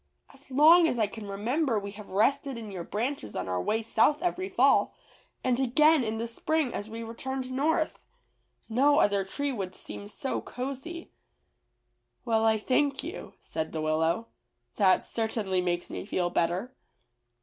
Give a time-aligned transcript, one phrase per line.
[0.33, 3.83] As long as I can remember we have rested in your branches on our way
[3.83, 4.95] south every fall,
[5.43, 7.99] and again in the spring as we returned north.
[8.67, 11.11] No other tree would seem so cozy."
[12.25, 14.29] "Well, I thank you," said the Willow;
[14.77, 16.73] "that certainly makes me feel better."